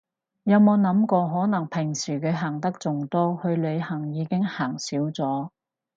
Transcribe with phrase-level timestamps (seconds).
[0.45, 5.51] 有冇諗過可能平時佢行得仲多，去旅行已經行少咗